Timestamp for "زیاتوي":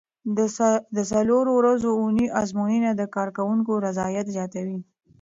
4.35-4.79